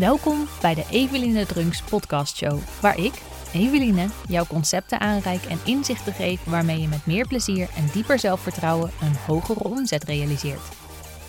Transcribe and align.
Welkom 0.00 0.48
bij 0.60 0.74
de 0.74 0.84
Eveline 0.90 1.46
Drunks 1.46 1.82
podcast 1.82 2.36
show, 2.36 2.58
waar 2.80 2.98
ik, 2.98 3.22
Eveline, 3.52 4.08
jouw 4.28 4.44
concepten 4.44 5.00
aanreik 5.00 5.44
en 5.44 5.58
inzichten 5.64 6.12
geef 6.12 6.44
waarmee 6.44 6.80
je 6.80 6.88
met 6.88 7.06
meer 7.06 7.26
plezier 7.26 7.68
en 7.76 7.86
dieper 7.92 8.18
zelfvertrouwen 8.18 8.90
een 9.00 9.14
hogere 9.26 9.64
omzet 9.64 10.04
realiseert. 10.04 10.68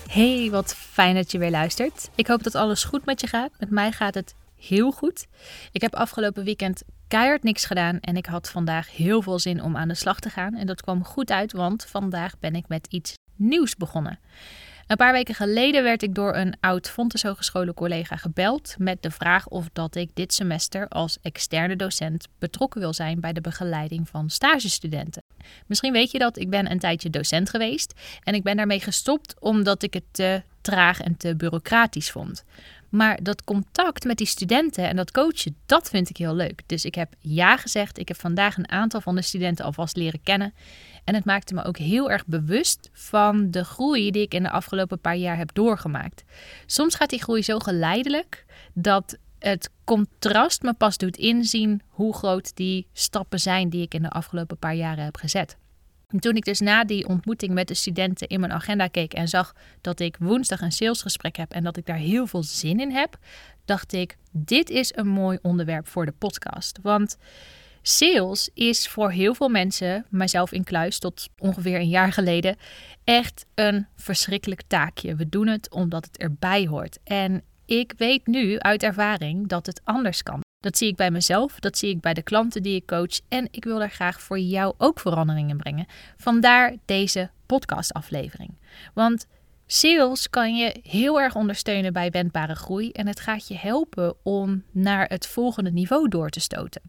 Hey, 0.10 0.48
wat 0.52 0.76
fijn 0.76 1.16
dat 1.16 1.32
je 1.32 1.38
weer 1.38 1.50
luistert. 1.50 2.10
Ik 2.16 2.28
hoop 2.28 2.44
dat 2.44 2.56
alles 2.56 2.84
goed 2.84 3.06
met 3.06 3.22
je 3.22 3.28
gaat. 3.28 3.52
Met 3.60 3.70
mij 3.70 3.92
gaat 3.92 4.14
het 4.14 4.36
heel 4.56 4.92
goed. 4.92 5.28
Ik 5.72 5.82
heb 5.82 5.96
afgelopen 5.96 6.44
weekend 6.44 6.84
keihard 7.08 7.44
niks 7.44 7.66
gedaan 7.66 8.00
en 8.00 8.18
ik 8.18 8.26
had 8.26 8.50
vandaag 8.50 8.96
heel 8.96 9.22
veel 9.22 9.40
zin 9.40 9.64
om 9.64 9.78
aan 9.78 9.88
de 9.88 9.96
slag 9.96 10.20
te 10.20 10.30
gaan. 10.30 10.56
En 10.56 10.68
dat 10.68 10.82
kwam 10.82 11.04
goed 11.04 11.32
uit, 11.32 11.52
want 11.52 11.86
vandaag 11.86 12.40
ben 12.40 12.56
ik 12.56 12.68
met 12.68 12.88
iets 12.90 13.14
nieuws 13.36 13.76
begonnen. 13.76 14.20
Een 14.92 14.98
paar 14.98 15.12
weken 15.12 15.36
geleden 15.36 15.84
werd 15.84 16.04
ik 16.04 16.16
door 16.16 16.36
een 16.36 16.54
oud 16.60 16.90
Fontes 16.90 17.24
Hogescholen 17.24 17.74
collega 17.74 18.16
gebeld 18.16 18.76
met 18.78 19.04
de 19.04 19.12
vraag 19.12 19.48
of 19.48 19.70
dat 19.74 19.96
ik 19.96 20.10
dit 20.14 20.34
semester 20.34 20.88
als 20.88 21.18
externe 21.22 21.76
docent 21.76 22.28
betrokken 22.40 22.82
wil 22.82 22.94
zijn 22.94 23.20
bij 23.20 23.34
de 23.34 23.42
begeleiding 23.42 24.10
van 24.10 24.30
stagestudenten. 24.30 25.24
Misschien 25.68 25.94
weet 25.94 26.12
je 26.12 26.20
dat 26.20 26.38
ik 26.38 26.50
ben 26.50 26.72
een 26.72 26.80
tijdje 26.80 27.10
docent 27.10 27.50
geweest 27.50 27.94
en 28.24 28.34
ik 28.34 28.44
ben 28.44 28.58
daarmee 28.58 28.80
gestopt 28.80 29.36
omdat 29.40 29.84
ik 29.84 29.94
het 29.94 30.04
te 30.12 30.42
traag 30.62 31.02
en 31.02 31.18
te 31.18 31.36
bureaucratisch 31.36 32.12
vond. 32.12 32.44
Maar 32.90 33.24
dat 33.24 33.44
contact 33.44 34.04
met 34.04 34.18
die 34.18 34.28
studenten 34.28 34.90
en 34.90 34.96
dat 34.96 35.12
coachen, 35.12 35.56
dat 35.66 35.90
vind 35.90 36.10
ik 36.10 36.18
heel 36.18 36.36
leuk. 36.36 36.62
Dus 36.66 36.86
ik 36.86 36.96
heb 36.96 37.14
ja 37.20 37.58
gezegd. 37.58 38.00
Ik 38.00 38.08
heb 38.08 38.20
vandaag 38.20 38.58
een 38.58 38.72
aantal 38.72 39.02
van 39.02 39.16
de 39.16 39.22
studenten 39.22 39.66
alvast 39.66 39.96
leren 39.96 40.24
kennen. 40.24 40.54
En 41.04 41.16
het 41.16 41.26
maakte 41.26 41.54
me 41.54 41.64
ook 41.64 41.78
heel 41.78 42.12
erg 42.12 42.26
bewust 42.26 42.90
van 42.94 43.52
de 43.52 43.64
groei 43.64 44.12
die 44.12 44.22
ik 44.22 44.34
in 44.34 44.44
de 44.44 44.50
afgelopen 44.50 45.00
paar 45.00 45.16
jaar 45.16 45.38
heb 45.38 45.50
doorgemaakt. 45.54 46.24
Soms 46.66 46.96
gaat 46.96 47.10
die 47.10 47.22
groei 47.22 47.44
zo 47.44 47.60
geleidelijk 47.60 48.46
dat 48.74 49.18
het 49.40 49.70
contrast 49.84 50.62
me 50.62 50.74
pas 50.74 50.98
doet 50.98 51.18
inzien 51.18 51.82
hoe 51.88 52.14
groot 52.14 52.56
die 52.56 52.88
stappen 52.94 53.40
zijn 53.40 53.70
die 53.70 53.82
ik 53.82 53.94
in 53.94 54.02
de 54.02 54.10
afgelopen 54.10 54.58
paar 54.58 54.76
jaren 54.76 55.04
heb 55.04 55.18
gezet. 55.18 55.58
En 56.08 56.20
toen 56.20 56.36
ik 56.36 56.46
dus 56.46 56.60
na 56.60 56.84
die 56.84 57.08
ontmoeting 57.08 57.54
met 57.54 57.68
de 57.68 57.74
studenten 57.74 58.28
in 58.28 58.40
mijn 58.40 58.52
agenda 58.52 58.88
keek 58.88 59.14
en 59.14 59.28
zag 59.28 59.56
dat 59.82 60.00
ik 60.00 60.18
woensdag 60.20 60.62
een 60.62 60.72
salesgesprek 60.72 61.36
heb 61.36 61.52
en 61.52 61.64
dat 61.64 61.78
ik 61.78 61.86
daar 61.86 61.98
heel 61.98 62.28
veel 62.28 62.44
zin 62.44 62.80
in 62.80 62.92
heb, 62.92 63.18
dacht 63.66 63.94
ik: 63.94 64.18
dit 64.32 64.70
is 64.70 64.96
een 64.96 65.08
mooi 65.08 65.38
onderwerp 65.42 65.88
voor 65.88 66.06
de 66.06 66.14
podcast. 66.18 66.80
Want 66.82 67.18
sales 67.82 68.50
is 68.54 68.88
voor 68.88 69.12
heel 69.12 69.34
veel 69.34 69.50
mensen, 69.50 70.06
mijzelf 70.10 70.52
in 70.52 70.64
kluis 70.64 71.00
tot 71.00 71.30
ongeveer 71.38 71.80
een 71.80 71.90
jaar 71.90 72.12
geleden, 72.12 72.58
echt 73.04 73.46
een 73.56 73.88
verschrikkelijk 73.96 74.62
taakje. 74.68 75.16
We 75.16 75.30
doen 75.30 75.48
het 75.48 75.72
omdat 75.72 76.06
het 76.06 76.18
erbij 76.18 76.68
hoort. 76.68 76.98
En 77.04 77.44
ik 77.66 77.94
weet 77.98 78.28
nu 78.28 78.60
uit 78.60 78.84
ervaring 78.84 79.48
dat 79.48 79.66
het 79.66 79.82
anders 79.84 80.24
kan. 80.24 80.40
Dat 80.60 80.78
zie 80.78 80.88
ik 80.88 80.96
bij 80.96 81.12
mezelf, 81.12 81.60
dat 81.60 81.78
zie 81.78 81.90
ik 81.90 82.02
bij 82.02 82.14
de 82.14 82.22
klanten 82.22 82.64
die 82.64 82.76
ik 82.76 82.86
coach 82.86 83.20
en 83.30 83.48
ik 83.52 83.64
wil 83.64 83.80
daar 83.80 83.92
graag 83.92 84.22
voor 84.22 84.40
jou 84.40 84.74
ook 84.78 85.00
veranderingen 85.00 85.58
brengen. 85.58 85.86
Vandaar 86.18 86.76
deze 86.86 87.30
podcastaflevering. 87.46 88.58
Want 88.94 89.28
sales 89.66 90.30
kan 90.30 90.56
je 90.56 90.80
heel 90.84 91.22
erg 91.22 91.36
ondersteunen 91.36 91.94
bij 91.94 92.10
wendbare 92.10 92.56
groei 92.56 92.92
en 92.92 93.08
het 93.08 93.20
gaat 93.20 93.48
je 93.48 93.58
helpen 93.58 94.16
om 94.24 94.64
naar 94.72 95.08
het 95.08 95.28
volgende 95.28 95.72
niveau 95.72 96.08
door 96.08 96.30
te 96.30 96.40
stoten. 96.40 96.82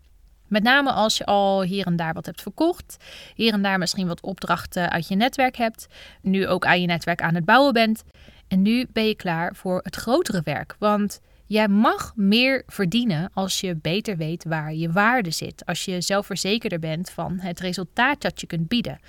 Met 0.52 0.62
name 0.62 0.92
als 0.92 1.16
je 1.16 1.24
al 1.24 1.62
hier 1.62 1.86
en 1.86 1.96
daar 1.96 2.12
wat 2.12 2.26
hebt 2.26 2.42
verkocht, 2.42 2.96
hier 3.34 3.52
en 3.52 3.62
daar 3.62 3.78
misschien 3.78 4.06
wat 4.06 4.20
opdrachten 4.20 4.90
uit 4.90 5.08
je 5.08 5.14
netwerk 5.14 5.56
hebt, 5.56 5.86
nu 6.22 6.48
ook 6.48 6.66
aan 6.66 6.80
je 6.80 6.86
netwerk 6.86 7.22
aan 7.22 7.34
het 7.34 7.44
bouwen 7.44 7.72
bent. 7.72 8.02
En 8.48 8.62
nu 8.62 8.86
ben 8.92 9.06
je 9.06 9.14
klaar 9.14 9.54
voor 9.54 9.80
het 9.82 9.96
grotere 9.96 10.40
werk. 10.44 10.76
Want 10.78 11.20
Jij 11.52 11.68
mag 11.68 12.12
meer 12.16 12.62
verdienen 12.66 13.30
als 13.34 13.60
je 13.60 13.76
beter 13.76 14.16
weet 14.16 14.44
waar 14.44 14.74
je 14.74 14.92
waarde 14.92 15.30
zit. 15.30 15.66
Als 15.66 15.84
je 15.84 16.00
zelfverzekerder 16.00 16.78
bent 16.78 17.10
van 17.10 17.38
het 17.40 17.60
resultaat 17.60 18.20
dat 18.20 18.40
je 18.40 18.46
kunt 18.46 18.68
bieden. 18.68 19.00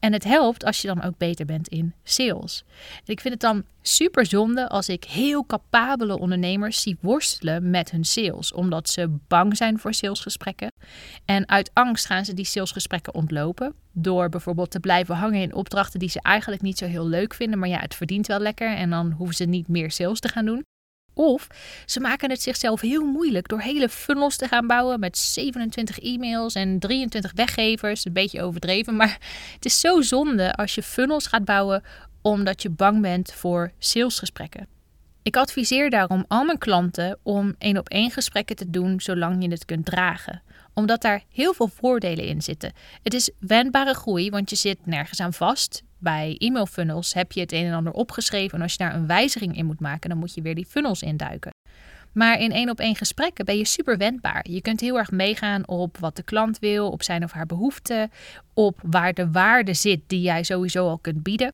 En 0.00 0.12
het 0.12 0.24
helpt 0.24 0.64
als 0.64 0.80
je 0.82 0.88
dan 0.88 1.02
ook 1.02 1.18
beter 1.18 1.46
bent 1.46 1.68
in 1.68 1.94
sales. 2.04 2.64
ik 3.04 3.20
vind 3.20 3.34
het 3.34 3.42
dan 3.42 3.64
super 3.82 4.26
zonde 4.26 4.68
als 4.68 4.88
ik 4.88 5.04
heel 5.04 5.46
capabele 5.46 6.18
ondernemers 6.18 6.82
zie 6.82 6.96
worstelen 7.00 7.70
met 7.70 7.90
hun 7.90 8.04
sales. 8.04 8.52
Omdat 8.52 8.88
ze 8.88 9.16
bang 9.28 9.56
zijn 9.56 9.78
voor 9.78 9.94
salesgesprekken. 9.94 10.72
En 11.24 11.48
uit 11.48 11.70
angst 11.74 12.06
gaan 12.06 12.24
ze 12.24 12.34
die 12.34 12.44
salesgesprekken 12.44 13.14
ontlopen. 13.14 13.74
Door 13.92 14.28
bijvoorbeeld 14.28 14.70
te 14.70 14.80
blijven 14.80 15.16
hangen 15.16 15.40
in 15.40 15.54
opdrachten 15.54 15.98
die 15.98 16.10
ze 16.10 16.22
eigenlijk 16.22 16.62
niet 16.62 16.78
zo 16.78 16.86
heel 16.86 17.06
leuk 17.06 17.34
vinden. 17.34 17.58
Maar 17.58 17.68
ja, 17.68 17.78
het 17.78 17.94
verdient 17.94 18.26
wel 18.26 18.38
lekker. 18.40 18.76
En 18.76 18.90
dan 18.90 19.10
hoeven 19.10 19.36
ze 19.36 19.44
niet 19.44 19.68
meer 19.68 19.90
sales 19.90 20.20
te 20.20 20.28
gaan 20.28 20.44
doen. 20.44 20.64
Of 21.18 21.46
ze 21.86 22.00
maken 22.00 22.30
het 22.30 22.42
zichzelf 22.42 22.80
heel 22.80 23.04
moeilijk 23.04 23.48
door 23.48 23.60
hele 23.60 23.88
funnels 23.88 24.36
te 24.36 24.48
gaan 24.48 24.66
bouwen 24.66 25.00
met 25.00 25.18
27 25.18 25.98
e-mails 25.98 26.54
en 26.54 26.78
23 26.78 27.32
weggevers. 27.34 28.04
Een 28.04 28.12
beetje 28.12 28.42
overdreven, 28.42 28.96
maar 28.96 29.18
het 29.54 29.64
is 29.64 29.80
zo 29.80 30.00
zonde 30.00 30.54
als 30.54 30.74
je 30.74 30.82
funnels 30.82 31.26
gaat 31.26 31.44
bouwen 31.44 31.82
omdat 32.22 32.62
je 32.62 32.70
bang 32.70 33.00
bent 33.00 33.32
voor 33.32 33.72
salesgesprekken. 33.78 34.66
Ik 35.22 35.36
adviseer 35.36 35.90
daarom 35.90 36.24
al 36.28 36.44
mijn 36.44 36.58
klanten 36.58 37.18
om 37.22 37.54
één 37.58 37.78
op 37.78 37.88
één 37.88 38.10
gesprekken 38.10 38.56
te 38.56 38.70
doen 38.70 39.00
zolang 39.00 39.42
je 39.42 39.50
het 39.50 39.64
kunt 39.64 39.84
dragen 39.84 40.42
omdat 40.74 41.02
daar 41.02 41.22
heel 41.32 41.54
veel 41.54 41.68
voordelen 41.68 42.24
in 42.24 42.42
zitten. 42.42 42.72
Het 43.02 43.14
is 43.14 43.30
wendbare 43.38 43.94
groei, 43.94 44.30
want 44.30 44.50
je 44.50 44.56
zit 44.56 44.86
nergens 44.86 45.20
aan 45.20 45.32
vast. 45.32 45.82
Bij 45.98 46.36
e-mail 46.38 46.66
funnels 46.66 47.14
heb 47.14 47.32
je 47.32 47.40
het 47.40 47.52
een 47.52 47.64
en 47.64 47.74
ander 47.74 47.92
opgeschreven. 47.92 48.56
En 48.58 48.62
als 48.62 48.72
je 48.72 48.78
daar 48.78 48.94
een 48.94 49.06
wijziging 49.06 49.56
in 49.56 49.66
moet 49.66 49.80
maken, 49.80 50.10
dan 50.10 50.18
moet 50.18 50.34
je 50.34 50.42
weer 50.42 50.54
die 50.54 50.66
funnels 50.66 51.02
induiken. 51.02 51.50
Maar 52.12 52.40
in 52.40 52.52
één 52.52 52.70
op 52.70 52.80
één 52.80 52.96
gesprekken 52.96 53.44
ben 53.44 53.56
je 53.56 53.64
super 53.64 53.96
wendbaar. 53.96 54.50
Je 54.50 54.60
kunt 54.60 54.80
heel 54.80 54.98
erg 54.98 55.10
meegaan 55.10 55.68
op 55.68 55.98
wat 55.98 56.16
de 56.16 56.22
klant 56.22 56.58
wil, 56.58 56.90
op 56.90 57.02
zijn 57.02 57.24
of 57.24 57.32
haar 57.32 57.46
behoeften, 57.46 58.10
op 58.54 58.80
waar 58.82 59.14
de 59.14 59.30
waarde 59.30 59.74
zit 59.74 60.00
die 60.06 60.20
jij 60.20 60.42
sowieso 60.42 60.88
al 60.88 60.98
kunt 60.98 61.22
bieden. 61.22 61.52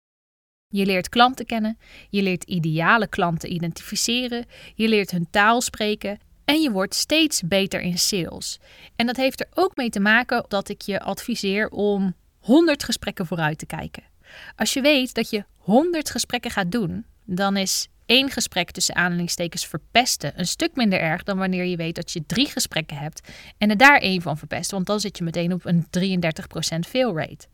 Je 0.68 0.86
leert 0.86 1.08
klanten 1.08 1.46
kennen, 1.46 1.78
je 2.10 2.22
leert 2.22 2.44
ideale 2.44 3.06
klanten 3.06 3.52
identificeren, 3.52 4.44
je 4.74 4.88
leert 4.88 5.10
hun 5.10 5.26
taal 5.30 5.60
spreken 5.60 6.18
en 6.44 6.60
je 6.60 6.70
wordt 6.70 6.94
steeds 6.94 7.42
beter 7.42 7.80
in 7.80 7.98
sales. 7.98 8.58
En 8.96 9.06
dat 9.06 9.16
heeft 9.16 9.40
er 9.40 9.48
ook 9.54 9.76
mee 9.76 9.90
te 9.90 10.00
maken 10.00 10.44
dat 10.48 10.68
ik 10.68 10.82
je 10.82 11.00
adviseer 11.00 11.68
om 11.68 12.14
100 12.38 12.84
gesprekken 12.84 13.26
vooruit 13.26 13.58
te 13.58 13.66
kijken. 13.66 14.13
Als 14.56 14.72
je 14.72 14.80
weet 14.80 15.14
dat 15.14 15.30
je 15.30 15.44
100 15.58 16.10
gesprekken 16.10 16.50
gaat 16.50 16.72
doen, 16.72 17.04
dan 17.24 17.56
is 17.56 17.88
één 18.06 18.30
gesprek 18.30 18.70
tussen 18.70 18.94
aanhalingstekens 18.94 19.66
verpesten 19.66 20.32
een 20.36 20.46
stuk 20.46 20.74
minder 20.74 21.00
erg 21.00 21.22
dan 21.22 21.38
wanneer 21.38 21.64
je 21.64 21.76
weet 21.76 21.94
dat 21.94 22.12
je 22.12 22.26
drie 22.26 22.46
gesprekken 22.46 22.96
hebt 22.96 23.28
en 23.58 23.70
er 23.70 23.76
daar 23.76 23.98
één 23.98 24.22
van 24.22 24.38
verpest, 24.38 24.70
want 24.70 24.86
dan 24.86 25.00
zit 25.00 25.18
je 25.18 25.24
meteen 25.24 25.52
op 25.52 25.64
een 25.64 25.86
33% 25.98 26.88
fail 26.88 27.16
rate. 27.16 27.46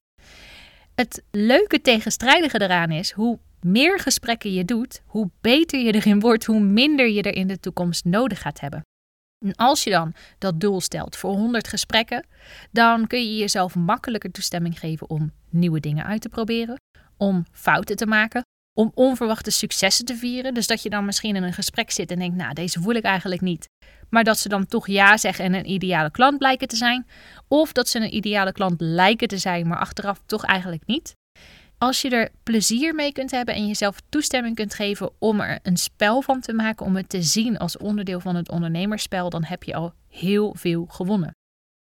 Het 0.95 1.23
leuke 1.31 1.81
tegenstrijdige 1.81 2.61
eraan 2.61 2.91
is 2.91 3.11
hoe 3.11 3.39
meer 3.61 3.99
gesprekken 3.99 4.53
je 4.53 4.65
doet, 4.65 5.03
hoe 5.07 5.31
beter 5.41 5.81
je 5.81 5.93
erin 5.93 6.21
wordt, 6.21 6.45
hoe 6.45 6.61
minder 6.61 7.09
je 7.09 7.23
er 7.23 7.35
in 7.35 7.47
de 7.47 7.61
toekomst 7.61 8.05
nodig 8.05 8.41
gaat 8.41 8.61
hebben. 8.61 8.83
En 9.45 9.55
als 9.55 9.84
je 9.84 9.91
dan 9.91 10.15
dat 10.39 10.61
doel 10.61 10.81
stelt 10.81 11.17
voor 11.17 11.33
100 11.33 11.69
gesprekken, 11.69 12.27
dan 12.71 13.06
kun 13.06 13.19
je 13.19 13.37
jezelf 13.37 13.75
makkelijker 13.75 14.31
toestemming 14.31 14.78
geven 14.78 15.11
om 15.11 15.33
nieuwe 15.51 15.81
dingen 15.81 16.05
uit 16.05 16.21
te 16.21 16.28
proberen, 16.28 16.81
om 17.17 17.45
fouten 17.53 17.97
te 17.97 18.06
maken, 18.06 18.43
om 18.79 18.91
onverwachte 18.95 19.50
successen 19.50 20.05
te 20.05 20.17
vieren. 20.17 20.55
Dus 20.55 20.67
dat 20.67 20.83
je 20.83 20.91
dan 20.91 21.05
misschien 21.05 21.37
in 21.37 21.43
een 21.43 21.53
gesprek 21.53 21.91
zit 21.91 22.11
en 22.11 22.19
denkt, 22.19 22.37
nou, 22.37 22.55
deze 22.55 22.81
voel 22.81 22.95
ik 22.95 23.05
eigenlijk 23.05 23.41
niet. 23.41 23.69
Maar 24.11 24.25
dat 24.25 24.39
ze 24.39 24.49
dan 24.49 24.67
toch 24.67 24.87
ja 24.87 25.17
zeggen 25.17 25.45
en 25.45 25.55
een 25.55 25.71
ideale 25.71 26.11
klant 26.11 26.39
blijken 26.39 26.69
te 26.69 26.77
zijn. 26.77 27.06
Of 27.49 27.73
dat 27.73 27.89
ze 27.89 27.99
een 27.99 28.15
ideale 28.15 28.53
klant 28.53 28.81
lijken 28.81 29.29
te 29.29 29.39
zijn, 29.39 29.69
maar 29.69 29.79
achteraf 29.79 30.23
toch 30.27 30.45
eigenlijk 30.45 30.87
niet. 30.87 31.19
Als 31.83 32.01
je 32.01 32.11
er 32.11 32.31
plezier 32.43 32.95
mee 32.95 33.13
kunt 33.13 33.31
hebben 33.31 33.55
en 33.55 33.67
jezelf 33.67 34.01
toestemming 34.09 34.55
kunt 34.55 34.75
geven 34.75 35.11
om 35.19 35.41
er 35.41 35.59
een 35.63 35.77
spel 35.77 36.23
van 36.23 36.41
te 36.41 36.53
maken, 36.53 36.87
om 36.87 36.97
het 36.97 37.09
te 37.09 37.23
zien 37.23 37.59
als 37.59 37.77
onderdeel 37.77 38.21
van 38.21 38.37
het 38.37 38.49
ondernemerspel, 38.49 39.31
dan 39.31 39.44
heb 39.44 39.62
je 39.62 39.75
al 39.75 39.93
heel 40.09 40.55
veel 40.59 40.87
gewonnen. 40.87 41.37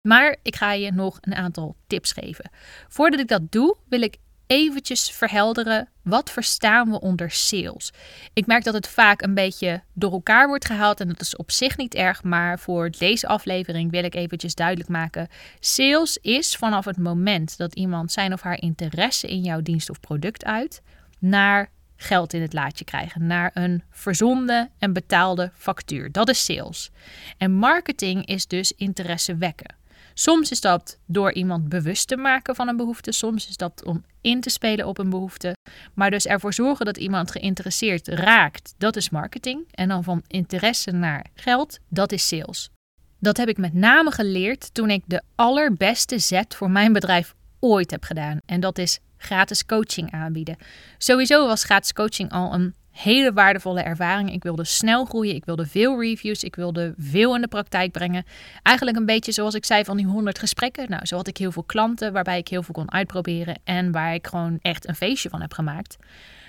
Maar 0.08 0.36
ik 0.42 0.56
ga 0.56 0.72
je 0.72 0.92
nog 0.92 1.18
een 1.20 1.34
aantal 1.34 1.76
tips 1.86 2.12
geven. 2.12 2.50
Voordat 2.88 3.20
ik 3.20 3.28
dat 3.28 3.52
doe, 3.52 3.76
wil 3.88 4.02
ik 4.02 4.16
eventjes 4.48 5.10
verhelderen 5.10 5.88
wat 6.02 6.30
verstaan 6.30 6.90
we 6.90 7.00
onder 7.00 7.30
sales. 7.30 7.92
Ik 8.32 8.46
merk 8.46 8.64
dat 8.64 8.74
het 8.74 8.88
vaak 8.88 9.22
een 9.22 9.34
beetje 9.34 9.82
door 9.92 10.12
elkaar 10.12 10.48
wordt 10.48 10.64
gehaald 10.64 11.00
en 11.00 11.08
dat 11.08 11.20
is 11.20 11.36
op 11.36 11.50
zich 11.50 11.76
niet 11.76 11.94
erg, 11.94 12.22
maar 12.22 12.58
voor 12.58 12.90
deze 12.90 13.26
aflevering 13.26 13.90
wil 13.90 14.04
ik 14.04 14.14
eventjes 14.14 14.54
duidelijk 14.54 14.88
maken. 14.88 15.28
Sales 15.60 16.18
is 16.22 16.56
vanaf 16.56 16.84
het 16.84 16.98
moment 16.98 17.56
dat 17.56 17.74
iemand 17.74 18.12
zijn 18.12 18.32
of 18.32 18.40
haar 18.40 18.60
interesse 18.60 19.28
in 19.28 19.42
jouw 19.42 19.60
dienst 19.60 19.90
of 19.90 20.00
product 20.00 20.44
uit 20.44 20.82
naar 21.18 21.70
geld 21.96 22.32
in 22.32 22.42
het 22.42 22.52
laadje 22.52 22.84
krijgen, 22.84 23.26
naar 23.26 23.50
een 23.54 23.82
verzonden 23.90 24.70
en 24.78 24.92
betaalde 24.92 25.50
factuur. 25.54 26.12
Dat 26.12 26.28
is 26.28 26.44
sales. 26.44 26.90
En 27.38 27.52
marketing 27.52 28.26
is 28.26 28.46
dus 28.46 28.72
interesse 28.72 29.36
wekken. 29.36 29.77
Soms 30.18 30.50
is 30.50 30.60
dat 30.60 30.98
door 31.06 31.32
iemand 31.32 31.68
bewust 31.68 32.08
te 32.08 32.16
maken 32.16 32.54
van 32.54 32.68
een 32.68 32.76
behoefte. 32.76 33.12
Soms 33.12 33.48
is 33.48 33.56
dat 33.56 33.84
om 33.84 34.04
in 34.20 34.40
te 34.40 34.50
spelen 34.50 34.86
op 34.86 34.98
een 34.98 35.10
behoefte. 35.10 35.56
Maar 35.94 36.10
dus 36.10 36.26
ervoor 36.26 36.54
zorgen 36.54 36.86
dat 36.86 36.96
iemand 36.96 37.30
geïnteresseerd 37.30 38.08
raakt, 38.08 38.74
dat 38.78 38.96
is 38.96 39.10
marketing. 39.10 39.66
En 39.70 39.88
dan 39.88 40.04
van 40.04 40.22
interesse 40.26 40.90
naar 40.90 41.26
geld, 41.34 41.78
dat 41.88 42.12
is 42.12 42.28
sales. 42.28 42.70
Dat 43.18 43.36
heb 43.36 43.48
ik 43.48 43.56
met 43.56 43.74
name 43.74 44.10
geleerd 44.10 44.74
toen 44.74 44.90
ik 44.90 45.02
de 45.06 45.22
allerbeste 45.34 46.18
zet 46.18 46.54
voor 46.54 46.70
mijn 46.70 46.92
bedrijf 46.92 47.34
ooit 47.60 47.90
heb 47.90 48.04
gedaan. 48.04 48.40
En 48.46 48.60
dat 48.60 48.78
is 48.78 48.98
gratis 49.16 49.66
coaching 49.66 50.12
aanbieden. 50.12 50.56
Sowieso 50.98 51.46
was 51.46 51.64
gratis 51.64 51.92
coaching 51.92 52.30
al 52.30 52.54
een 52.54 52.74
hele 53.02 53.32
waardevolle 53.32 53.80
ervaring. 53.80 54.32
Ik 54.32 54.42
wilde 54.42 54.64
snel 54.64 55.04
groeien, 55.04 55.34
ik 55.34 55.44
wilde 55.44 55.66
veel 55.66 56.00
reviews, 56.00 56.42
ik 56.42 56.56
wilde 56.56 56.94
veel 56.96 57.34
in 57.34 57.40
de 57.40 57.48
praktijk 57.48 57.92
brengen. 57.92 58.24
Eigenlijk 58.62 58.96
een 58.96 59.06
beetje 59.06 59.32
zoals 59.32 59.54
ik 59.54 59.64
zei 59.64 59.84
van 59.84 59.96
die 59.96 60.06
100 60.06 60.38
gesprekken. 60.38 60.90
Nou, 60.90 61.06
zo 61.06 61.16
had 61.16 61.26
ik 61.26 61.36
heel 61.36 61.52
veel 61.52 61.62
klanten 61.62 62.12
waarbij 62.12 62.38
ik 62.38 62.48
heel 62.48 62.62
veel 62.62 62.74
kon 62.74 62.92
uitproberen 62.92 63.60
en 63.64 63.92
waar 63.92 64.14
ik 64.14 64.26
gewoon 64.26 64.58
echt 64.62 64.88
een 64.88 64.94
feestje 64.94 65.28
van 65.28 65.40
heb 65.40 65.52
gemaakt. 65.52 65.96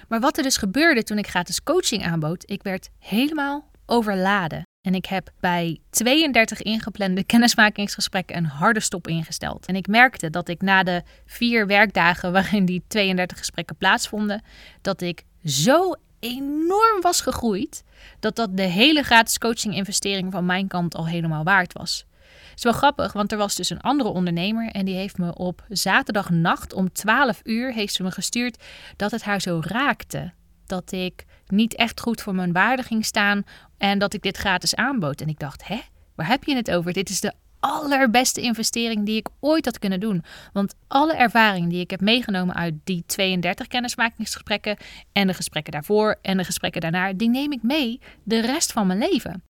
Maar 0.08 0.20
wat 0.20 0.38
er 0.38 0.44
dus 0.44 0.58
gebeurde 0.58 1.04
toen 1.04 1.18
ik 1.18 1.28
gratis 1.28 1.64
coaching 1.64 2.06
aanbood, 2.06 2.44
ik 2.46 2.64
werd 2.64 2.90
helemaal 3.00 3.70
overladen. 3.86 4.64
En 4.82 4.96
ik 4.96 5.06
heb 5.06 5.30
bij 5.40 5.80
32 5.90 6.62
ingeplande 6.62 7.24
kennismakingsgesprekken 7.24 8.38
een 8.38 8.46
harde 8.46 8.80
stop 8.80 9.08
ingesteld. 9.08 9.66
En 9.66 9.76
ik 9.76 9.88
merkte 9.88 10.30
dat 10.30 10.50
ik 10.50 10.62
na 10.62 10.84
de 10.84 11.04
vier 11.26 11.68
werkdagen 11.68 12.32
waarin 12.32 12.66
die 12.66 12.84
32 12.88 13.38
gesprekken 13.38 13.76
plaatsvonden, 13.76 14.44
dat 14.82 15.02
ik 15.02 15.24
zo 15.44 15.96
enorm 16.20 17.02
was 17.02 17.22
gegroeid, 17.22 17.84
dat 18.20 18.36
dat 18.36 18.58
de 18.58 18.64
hele 18.64 19.04
gratis 19.04 19.38
coaching 19.38 19.76
investering 19.76 20.32
van 20.32 20.46
mijn 20.46 20.68
kant 20.68 20.96
al 20.96 21.08
helemaal 21.08 21.44
waard 21.44 21.74
was. 21.74 22.06
Het 22.50 22.58
is 22.58 22.64
wel 22.64 22.74
grappig, 22.74 23.14
want 23.14 23.32
er 23.32 23.38
was 23.38 23.56
dus 23.56 23.70
een 23.70 23.82
andere 23.82 24.10
ondernemer 24.10 24.72
en 24.72 24.86
die 24.86 24.96
heeft 24.96 25.18
me 25.18 25.36
op 25.36 25.66
zaterdagnacht 25.70 26.74
om 26.74 26.92
12 26.92 27.42
uur 27.44 27.74
heeft 27.74 27.94
ze 27.94 28.04
me 28.04 28.12
gestuurd 28.12 28.64
dat 28.96 29.12
het 29.12 29.24
haar 29.24 29.42
zo 29.42 29.60
raakte. 29.64 30.34
Dat 30.66 30.92
ik 30.92 31.26
niet 31.48 31.76
echt 31.76 32.00
goed 32.00 32.22
voor 32.22 32.36
mijn 32.36 32.54
waarde 32.54 32.84
ging 32.84 33.06
staan 33.06 33.44
en 33.78 34.00
dat 34.00 34.14
ik 34.14 34.22
dit 34.22 34.38
gratis 34.38 34.76
aanbood. 34.76 35.22
En 35.22 35.28
ik 35.28 35.40
dacht, 35.40 35.68
hè, 35.68 35.80
waar 36.16 36.28
heb 36.28 36.44
je 36.44 36.56
het 36.56 36.72
over? 36.72 36.94
Dit 36.94 37.10
is 37.10 37.20
de 37.20 37.34
allerbeste 37.60 38.42
investering 38.42 39.06
die 39.06 39.18
ik 39.18 39.28
ooit 39.40 39.66
had 39.66 39.80
kunnen 39.80 40.00
doen. 40.00 40.24
Want 40.54 40.76
alle 40.88 41.14
ervaring 41.14 41.70
die 41.70 41.80
ik 41.80 41.90
heb 41.90 42.02
meegenomen 42.02 42.56
uit 42.56 42.74
die 42.84 43.04
32 43.06 43.68
kennismakingsgesprekken 43.68 44.78
en 45.12 45.28
de 45.28 45.34
gesprekken 45.34 45.72
daarvoor 45.72 46.16
en 46.22 46.38
de 46.38 46.44
gesprekken 46.44 46.82
daarna, 46.82 47.14
die 47.14 47.30
neem 47.30 47.52
ik 47.52 47.64
mee 47.64 48.00
de 48.24 48.42
rest 48.42 48.72
van 48.72 48.88
mijn 48.88 49.00
leven. 49.00 49.44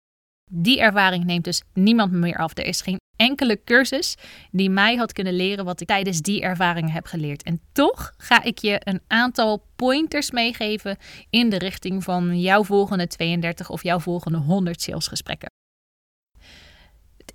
Die 0.51 0.81
ervaring 0.81 1.25
neemt 1.25 1.45
dus 1.45 1.63
niemand 1.75 2.13
meer 2.13 2.37
af. 2.37 2.59
Er 2.59 2.65
is 2.65 2.81
geen 2.81 2.99
enkele 3.17 3.61
cursus 3.65 4.17
die 4.51 4.71
mij 4.71 4.97
had 4.97 5.13
kunnen 5.13 5.35
leren 5.35 5.65
wat 5.65 5.81
ik 5.81 5.87
tijdens 5.87 6.21
die 6.21 6.41
ervaringen 6.41 6.91
heb 6.91 7.07
geleerd. 7.07 7.43
En 7.43 7.61
toch 7.73 8.13
ga 8.17 8.43
ik 8.43 8.59
je 8.59 8.81
een 8.85 9.01
aantal 9.07 9.63
pointers 9.77 10.31
meegeven 10.31 10.97
in 11.31 11.51
de 11.51 11.59
richting 11.59 12.05
van 12.05 12.41
jouw 12.41 12.65
volgende 12.65 13.07
32 13.07 13.71
of 13.71 13.83
jouw 13.83 14.01
volgende 14.01 14.39
100 14.39 14.83
salesgesprekken. 14.83 15.49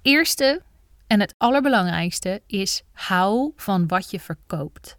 Eerste 0.03 0.61
en 1.07 1.19
het 1.19 1.33
allerbelangrijkste 1.37 2.41
is 2.47 2.83
hou 2.91 3.51
van 3.55 3.87
wat 3.87 4.11
je 4.11 4.19
verkoopt. 4.19 4.97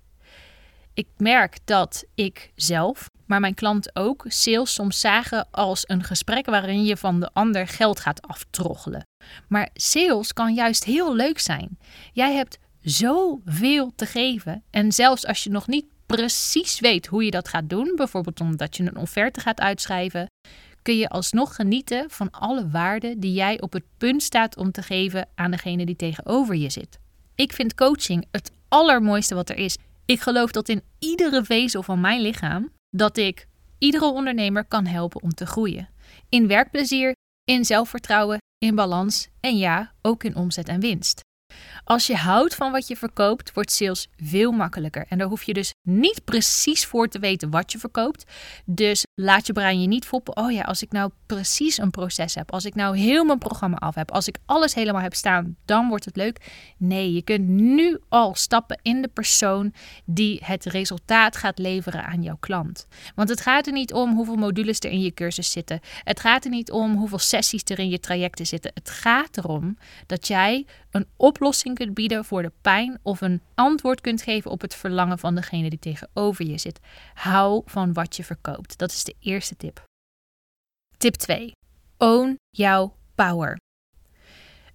Ik 0.94 1.06
merk 1.16 1.58
dat 1.64 2.04
ik 2.14 2.52
zelf, 2.54 3.06
maar 3.26 3.40
mijn 3.40 3.54
klant 3.54 3.96
ook, 3.96 4.24
sales 4.28 4.74
soms 4.74 5.00
zagen 5.00 5.48
als 5.50 5.82
een 5.86 6.02
gesprek 6.04 6.46
waarin 6.46 6.84
je 6.84 6.96
van 6.96 7.20
de 7.20 7.30
ander 7.32 7.68
geld 7.68 8.00
gaat 8.00 8.22
aftroggelen. 8.22 9.06
Maar 9.48 9.68
sales 9.74 10.32
kan 10.32 10.54
juist 10.54 10.84
heel 10.84 11.14
leuk 11.14 11.38
zijn. 11.38 11.78
Jij 12.12 12.34
hebt 12.34 12.58
zoveel 12.80 13.92
te 13.94 14.06
geven. 14.06 14.62
En 14.70 14.92
zelfs 14.92 15.26
als 15.26 15.44
je 15.44 15.50
nog 15.50 15.66
niet 15.66 15.86
precies 16.06 16.80
weet 16.80 17.06
hoe 17.06 17.24
je 17.24 17.30
dat 17.30 17.48
gaat 17.48 17.68
doen, 17.68 17.92
bijvoorbeeld 17.96 18.40
omdat 18.40 18.76
je 18.76 18.82
een 18.82 18.96
offerte 18.96 19.40
gaat 19.40 19.60
uitschrijven, 19.60 20.26
kun 20.84 20.96
je 20.96 21.08
alsnog 21.08 21.54
genieten 21.54 22.10
van 22.10 22.30
alle 22.30 22.68
waarde 22.68 23.18
die 23.18 23.32
jij 23.32 23.60
op 23.60 23.72
het 23.72 23.84
punt 23.98 24.22
staat 24.22 24.56
om 24.56 24.70
te 24.70 24.82
geven 24.82 25.28
aan 25.34 25.50
degene 25.50 25.84
die 25.84 25.96
tegenover 25.96 26.54
je 26.56 26.70
zit. 26.70 26.98
Ik 27.34 27.52
vind 27.52 27.74
coaching 27.74 28.26
het 28.30 28.52
allermooiste 28.68 29.34
wat 29.34 29.48
er 29.48 29.56
is. 29.56 29.76
Ik 30.04 30.20
geloof 30.20 30.50
dat 30.50 30.68
in 30.68 30.82
iedere 30.98 31.44
vezel 31.44 31.82
van 31.82 32.00
mijn 32.00 32.20
lichaam 32.20 32.72
dat 32.90 33.16
ik 33.16 33.46
iedere 33.78 34.04
ondernemer 34.04 34.64
kan 34.64 34.86
helpen 34.86 35.22
om 35.22 35.34
te 35.34 35.46
groeien. 35.46 35.88
In 36.28 36.46
werkplezier, 36.46 37.12
in 37.44 37.64
zelfvertrouwen, 37.64 38.38
in 38.58 38.74
balans 38.74 39.28
en 39.40 39.56
ja, 39.56 39.92
ook 40.02 40.24
in 40.24 40.36
omzet 40.36 40.68
en 40.68 40.80
winst. 40.80 41.22
Als 41.84 42.06
je 42.06 42.16
houdt 42.16 42.54
van 42.54 42.72
wat 42.72 42.88
je 42.88 42.96
verkoopt, 42.96 43.52
wordt 43.52 43.72
sales 43.72 44.08
veel 44.16 44.52
makkelijker. 44.52 45.06
En 45.08 45.18
daar 45.18 45.28
hoef 45.28 45.42
je 45.42 45.52
dus 45.52 45.72
niet 45.82 46.24
precies 46.24 46.86
voor 46.86 47.08
te 47.08 47.18
weten 47.18 47.50
wat 47.50 47.72
je 47.72 47.78
verkoopt. 47.78 48.24
Dus 48.64 49.06
laat 49.14 49.46
je 49.46 49.52
brein 49.52 49.80
je 49.80 49.86
niet 49.86 50.06
foppen. 50.06 50.36
Oh 50.36 50.52
ja, 50.52 50.62
als 50.62 50.82
ik 50.82 50.92
nou 50.92 51.10
precies 51.26 51.78
een 51.78 51.90
proces 51.90 52.34
heb, 52.34 52.52
als 52.52 52.64
ik 52.64 52.74
nou 52.74 52.96
heel 52.96 53.24
mijn 53.24 53.38
programma 53.38 53.76
af 53.76 53.94
heb, 53.94 54.10
als 54.10 54.28
ik 54.28 54.38
alles 54.46 54.74
helemaal 54.74 55.02
heb 55.02 55.14
staan, 55.14 55.56
dan 55.64 55.88
wordt 55.88 56.04
het 56.04 56.16
leuk. 56.16 56.72
Nee, 56.76 57.12
je 57.12 57.22
kunt 57.22 57.48
nu 57.48 57.98
al 58.08 58.34
stappen 58.34 58.78
in 58.82 59.02
de 59.02 59.08
persoon 59.08 59.72
die 60.04 60.40
het 60.44 60.64
resultaat 60.64 61.36
gaat 61.36 61.58
leveren 61.58 62.04
aan 62.04 62.22
jouw 62.22 62.36
klant. 62.40 62.86
Want 63.14 63.28
het 63.28 63.40
gaat 63.40 63.66
er 63.66 63.72
niet 63.72 63.92
om 63.92 64.14
hoeveel 64.14 64.36
modules 64.36 64.78
er 64.78 64.90
in 64.90 65.00
je 65.00 65.14
cursus 65.14 65.50
zitten. 65.50 65.80
Het 66.04 66.20
gaat 66.20 66.44
er 66.44 66.50
niet 66.50 66.70
om 66.70 66.96
hoeveel 66.96 67.18
sessies 67.18 67.62
er 67.64 67.78
in 67.78 67.88
je 67.88 68.00
trajecten 68.00 68.46
zitten. 68.46 68.70
Het 68.74 68.90
gaat 68.90 69.36
erom 69.36 69.78
dat 70.06 70.26
jij 70.26 70.66
een 70.90 71.06
oplossing 71.16 71.74
kunt 71.74 71.94
bieden 71.94 72.24
voor 72.24 72.42
de 72.42 72.52
pijn 72.60 72.98
of 73.02 73.20
een 73.20 73.42
antwoord 73.54 74.00
kunt 74.00 74.22
geven 74.22 74.50
op 74.50 74.60
het 74.60 74.74
verlangen 74.74 75.18
van 75.18 75.34
degene 75.34 75.70
die 75.70 75.78
tegenover 75.78 76.46
je 76.46 76.58
zit. 76.58 76.80
Hou 77.14 77.62
van 77.66 77.92
wat 77.92 78.16
je 78.16 78.24
verkoopt. 78.24 78.78
Dat 78.78 79.03
de 79.04 79.14
eerste 79.20 79.56
tip. 79.56 79.84
Tip 80.96 81.14
2. 81.14 81.52
Own 81.98 82.36
jouw 82.50 82.96
power. 83.14 83.58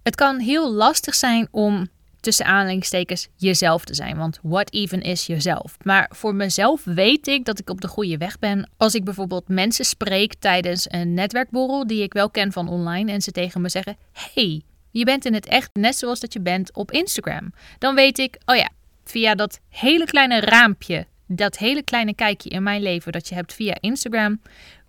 Het 0.02 0.14
kan 0.14 0.38
heel 0.38 0.72
lastig 0.72 1.14
zijn 1.14 1.48
om 1.50 1.88
tussen 2.20 2.46
aanhalingstekens 2.46 3.28
jezelf 3.36 3.84
te 3.84 3.94
zijn. 3.94 4.16
Want 4.16 4.38
what 4.42 4.72
even 4.72 5.00
is 5.00 5.26
jezelf? 5.26 5.76
Maar 5.82 6.10
voor 6.14 6.34
mezelf 6.34 6.84
weet 6.84 7.26
ik 7.26 7.44
dat 7.44 7.58
ik 7.58 7.70
op 7.70 7.80
de 7.80 7.88
goede 7.88 8.16
weg 8.16 8.38
ben. 8.38 8.70
Als 8.76 8.94
ik 8.94 9.04
bijvoorbeeld 9.04 9.48
mensen 9.48 9.84
spreek 9.84 10.34
tijdens 10.34 10.86
een 10.92 11.14
netwerkborrel 11.14 11.86
die 11.86 12.02
ik 12.02 12.12
wel 12.12 12.30
ken 12.30 12.52
van 12.52 12.68
online 12.68 13.12
en 13.12 13.22
ze 13.22 13.30
tegen 13.30 13.60
me 13.60 13.68
zeggen: 13.68 13.96
Hey, 14.12 14.62
je 14.90 15.04
bent 15.04 15.24
in 15.24 15.34
het 15.34 15.46
echt 15.46 15.70
net 15.72 15.96
zoals 15.96 16.20
dat 16.20 16.32
je 16.32 16.40
bent 16.40 16.74
op 16.74 16.90
Instagram. 16.90 17.52
Dan 17.78 17.94
weet 17.94 18.18
ik, 18.18 18.38
oh 18.44 18.56
ja, 18.56 18.68
via 19.04 19.34
dat 19.34 19.60
hele 19.68 20.04
kleine 20.04 20.40
raampje, 20.40 21.06
dat 21.32 21.58
hele 21.58 21.82
kleine 21.82 22.14
kijkje 22.14 22.50
in 22.50 22.62
mijn 22.62 22.82
leven 22.82 23.12
dat 23.12 23.28
je 23.28 23.34
hebt 23.34 23.52
via 23.52 23.76
Instagram, 23.80 24.40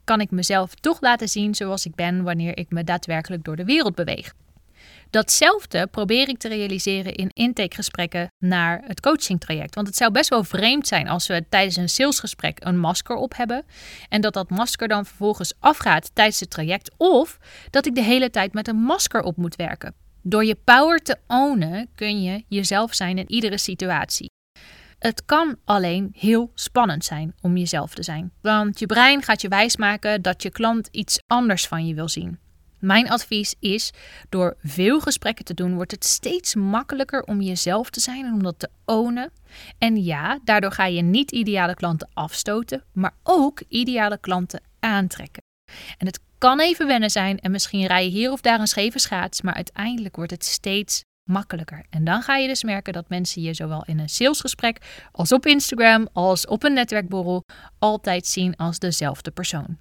kan 0.03 0.21
ik 0.21 0.31
mezelf 0.31 0.75
toch 0.75 1.01
laten 1.01 1.29
zien 1.29 1.55
zoals 1.55 1.85
ik 1.85 1.95
ben 1.95 2.23
wanneer 2.23 2.57
ik 2.57 2.69
me 2.69 2.83
daadwerkelijk 2.83 3.43
door 3.43 3.55
de 3.55 3.65
wereld 3.65 3.95
beweeg. 3.95 4.33
Datzelfde 5.09 5.87
probeer 5.87 6.29
ik 6.29 6.37
te 6.37 6.47
realiseren 6.47 7.13
in 7.15 7.29
intakegesprekken 7.33 8.31
naar 8.37 8.81
het 8.85 8.99
coachingtraject. 8.99 9.75
Want 9.75 9.87
het 9.87 9.95
zou 9.95 10.11
best 10.11 10.29
wel 10.29 10.43
vreemd 10.43 10.87
zijn 10.87 11.07
als 11.07 11.27
we 11.27 11.45
tijdens 11.49 11.75
een 11.75 11.89
salesgesprek 11.89 12.57
een 12.63 12.79
masker 12.79 13.15
op 13.15 13.35
hebben. 13.35 13.65
En 14.09 14.21
dat 14.21 14.33
dat 14.33 14.49
masker 14.49 14.87
dan 14.87 15.05
vervolgens 15.05 15.53
afgaat 15.59 16.15
tijdens 16.15 16.39
het 16.39 16.49
traject. 16.49 16.91
Of 16.97 17.37
dat 17.69 17.85
ik 17.85 17.95
de 17.95 18.03
hele 18.03 18.29
tijd 18.29 18.53
met 18.53 18.67
een 18.67 18.81
masker 18.81 19.21
op 19.21 19.37
moet 19.37 19.55
werken. 19.55 19.93
Door 20.21 20.45
je 20.45 20.55
power 20.63 20.99
te 20.99 21.17
ownen 21.27 21.89
kun 21.95 22.21
je 22.21 22.43
jezelf 22.47 22.93
zijn 22.93 23.17
in 23.17 23.31
iedere 23.31 23.57
situatie. 23.57 24.29
Het 25.01 25.25
kan 25.25 25.55
alleen 25.65 26.11
heel 26.17 26.51
spannend 26.53 27.05
zijn 27.05 27.35
om 27.41 27.57
jezelf 27.57 27.93
te 27.93 28.03
zijn. 28.03 28.31
Want 28.41 28.79
je 28.79 28.85
brein 28.85 29.23
gaat 29.23 29.41
je 29.41 29.47
wijsmaken 29.47 30.21
dat 30.21 30.43
je 30.43 30.49
klant 30.49 30.87
iets 30.91 31.21
anders 31.27 31.67
van 31.67 31.87
je 31.87 31.93
wil 31.93 32.09
zien. 32.09 32.39
Mijn 32.79 33.09
advies 33.09 33.55
is: 33.59 33.91
door 34.29 34.57
veel 34.63 34.99
gesprekken 34.99 35.45
te 35.45 35.53
doen, 35.53 35.75
wordt 35.75 35.91
het 35.91 36.05
steeds 36.05 36.55
makkelijker 36.55 37.23
om 37.23 37.41
jezelf 37.41 37.89
te 37.89 37.99
zijn 37.99 38.25
en 38.25 38.33
om 38.33 38.43
dat 38.43 38.59
te 38.59 38.69
ownen. 38.85 39.31
En 39.77 40.03
ja, 40.03 40.39
daardoor 40.43 40.71
ga 40.71 40.85
je 40.85 41.01
niet 41.01 41.31
ideale 41.31 41.73
klanten 41.73 42.09
afstoten, 42.13 42.83
maar 42.93 43.13
ook 43.23 43.61
ideale 43.67 44.17
klanten 44.17 44.61
aantrekken. 44.79 45.43
En 45.97 46.07
het 46.07 46.19
kan 46.37 46.59
even 46.59 46.87
wennen 46.87 47.09
zijn 47.09 47.39
en 47.39 47.51
misschien 47.51 47.85
rij 47.85 48.03
je 48.03 48.09
hier 48.09 48.31
of 48.31 48.41
daar 48.41 48.59
een 48.59 48.67
scheve 48.67 48.99
schaats, 48.99 49.41
maar 49.41 49.53
uiteindelijk 49.53 50.15
wordt 50.15 50.31
het 50.31 50.45
steeds 50.45 51.03
makkelijker. 51.23 51.85
En 51.89 52.03
dan 52.03 52.21
ga 52.21 52.35
je 52.35 52.47
dus 52.47 52.63
merken 52.63 52.93
dat 52.93 53.09
mensen 53.09 53.41
je 53.41 53.53
zowel 53.53 53.83
in 53.85 53.99
een 53.99 54.09
salesgesprek 54.09 55.07
als 55.11 55.31
op 55.31 55.45
Instagram 55.45 56.07
als 56.13 56.45
op 56.47 56.63
een 56.63 56.73
netwerkborrel 56.73 57.43
altijd 57.79 58.27
zien 58.27 58.55
als 58.55 58.79
dezelfde 58.79 59.31
persoon. 59.31 59.77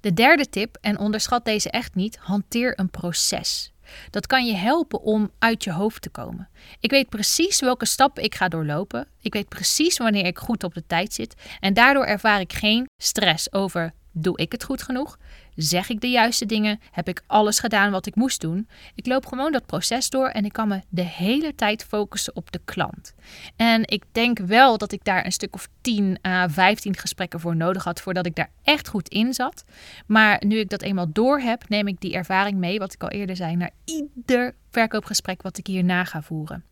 De 0.00 0.12
derde 0.12 0.48
tip, 0.48 0.78
en 0.80 0.98
onderschat 0.98 1.44
deze 1.44 1.70
echt 1.70 1.94
niet, 1.94 2.16
hanteer 2.16 2.78
een 2.78 2.90
proces. 2.90 3.72
Dat 4.10 4.26
kan 4.26 4.46
je 4.46 4.54
helpen 4.54 5.00
om 5.00 5.30
uit 5.38 5.64
je 5.64 5.72
hoofd 5.72 6.02
te 6.02 6.10
komen. 6.10 6.48
Ik 6.80 6.90
weet 6.90 7.08
precies 7.08 7.60
welke 7.60 7.86
stappen 7.86 8.22
ik 8.22 8.34
ga 8.34 8.48
doorlopen. 8.48 9.08
Ik 9.20 9.32
weet 9.32 9.48
precies 9.48 9.98
wanneer 9.98 10.26
ik 10.26 10.38
goed 10.38 10.64
op 10.64 10.74
de 10.74 10.86
tijd 10.86 11.14
zit. 11.14 11.34
En 11.60 11.74
daardoor 11.74 12.04
ervaar 12.04 12.40
ik 12.40 12.52
geen 12.52 12.88
stress 13.02 13.52
over 13.52 13.92
Doe 14.12 14.38
ik 14.38 14.52
het 14.52 14.64
goed 14.64 14.82
genoeg? 14.82 15.18
Zeg 15.54 15.88
ik 15.88 16.00
de 16.00 16.10
juiste 16.10 16.46
dingen? 16.46 16.80
Heb 16.90 17.08
ik 17.08 17.22
alles 17.26 17.58
gedaan 17.58 17.90
wat 17.90 18.06
ik 18.06 18.14
moest 18.14 18.40
doen? 18.40 18.68
Ik 18.94 19.06
loop 19.06 19.26
gewoon 19.26 19.52
dat 19.52 19.66
proces 19.66 20.10
door 20.10 20.28
en 20.28 20.44
ik 20.44 20.52
kan 20.52 20.68
me 20.68 20.80
de 20.88 21.02
hele 21.02 21.54
tijd 21.54 21.84
focussen 21.84 22.36
op 22.36 22.52
de 22.52 22.60
klant. 22.64 23.14
En 23.56 23.82
ik 23.88 24.04
denk 24.12 24.38
wel 24.38 24.78
dat 24.78 24.92
ik 24.92 25.04
daar 25.04 25.24
een 25.24 25.32
stuk 25.32 25.54
of 25.54 25.68
10 25.80 26.18
à 26.26 26.48
15 26.48 26.96
gesprekken 26.96 27.40
voor 27.40 27.56
nodig 27.56 27.84
had 27.84 28.00
voordat 28.00 28.26
ik 28.26 28.34
daar 28.34 28.50
echt 28.62 28.88
goed 28.88 29.08
in 29.08 29.34
zat. 29.34 29.64
Maar 30.06 30.42
nu 30.46 30.58
ik 30.58 30.68
dat 30.68 30.82
eenmaal 30.82 31.12
door 31.12 31.40
heb, 31.40 31.68
neem 31.68 31.86
ik 31.86 32.00
die 32.00 32.14
ervaring 32.14 32.58
mee, 32.58 32.78
wat 32.78 32.92
ik 32.92 33.02
al 33.02 33.10
eerder 33.10 33.36
zei, 33.36 33.56
naar 33.56 33.70
ieder 33.84 34.54
verkoopgesprek 34.70 35.42
wat 35.42 35.58
ik 35.58 35.66
hierna 35.66 36.04
ga 36.04 36.22
voeren. 36.22 36.64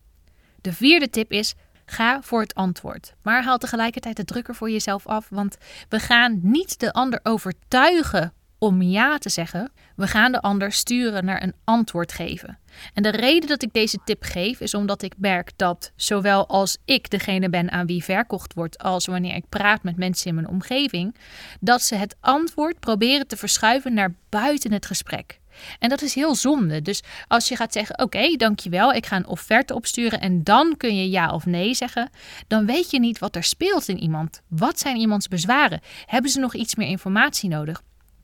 De 0.60 0.72
vierde 0.72 1.10
tip 1.10 1.32
is: 1.32 1.54
Ga 1.90 2.22
voor 2.22 2.40
het 2.40 2.54
antwoord. 2.54 3.14
Maar 3.22 3.44
haal 3.44 3.58
tegelijkertijd 3.58 4.16
de 4.16 4.24
drukker 4.24 4.54
voor 4.54 4.70
jezelf 4.70 5.06
af. 5.06 5.28
Want 5.28 5.56
we 5.88 5.98
gaan 5.98 6.38
niet 6.42 6.80
de 6.80 6.92
ander 6.92 7.20
overtuigen 7.22 8.32
om 8.58 8.82
ja 8.82 9.18
te 9.18 9.28
zeggen. 9.28 9.70
We 9.96 10.06
gaan 10.06 10.32
de 10.32 10.40
ander 10.40 10.72
sturen 10.72 11.24
naar 11.24 11.42
een 11.42 11.54
antwoord 11.64 12.12
geven. 12.12 12.58
En 12.94 13.02
de 13.02 13.10
reden 13.10 13.48
dat 13.48 13.62
ik 13.62 13.72
deze 13.72 13.98
tip 14.04 14.22
geef 14.22 14.60
is 14.60 14.74
omdat 14.74 15.02
ik 15.02 15.14
merk 15.16 15.50
dat 15.56 15.92
zowel 15.96 16.48
als 16.48 16.78
ik 16.84 17.10
degene 17.10 17.48
ben 17.48 17.70
aan 17.70 17.86
wie 17.86 18.04
verkocht 18.04 18.54
wordt, 18.54 18.78
als 18.78 19.06
wanneer 19.06 19.34
ik 19.34 19.48
praat 19.48 19.82
met 19.82 19.96
mensen 19.96 20.28
in 20.28 20.34
mijn 20.34 20.48
omgeving, 20.48 21.16
dat 21.60 21.82
ze 21.82 21.94
het 21.94 22.16
antwoord 22.20 22.80
proberen 22.80 23.26
te 23.26 23.36
verschuiven 23.36 23.94
naar 23.94 24.14
buiten 24.28 24.72
het 24.72 24.86
gesprek. 24.86 25.40
En 25.78 25.88
dat 25.88 26.02
is 26.02 26.14
heel 26.14 26.34
zonde. 26.34 26.82
Dus 26.82 27.02
als 27.28 27.48
je 27.48 27.56
gaat 27.56 27.72
zeggen: 27.72 28.02
Oké, 28.02 28.36
dankjewel, 28.36 28.92
ik 28.92 29.06
ga 29.06 29.16
een 29.16 29.26
offerte 29.26 29.74
opsturen 29.74 30.20
en 30.20 30.44
dan 30.44 30.76
kun 30.76 30.96
je 30.96 31.10
ja 31.10 31.32
of 31.32 31.46
nee 31.46 31.74
zeggen, 31.74 32.10
dan 32.46 32.66
weet 32.66 32.90
je 32.90 33.00
niet 33.00 33.18
wat 33.18 33.36
er 33.36 33.44
speelt 33.44 33.88
in 33.88 33.98
iemand. 33.98 34.42
Wat 34.48 34.78
zijn 34.78 34.96
iemands 34.96 35.28
bezwaren? 35.28 35.80
Hebben 36.06 36.30
ze 36.30 36.40
nog 36.40 36.54
iets 36.54 36.74
meer 36.74 36.88
informatie 36.88 37.48
nodig? 37.48 37.82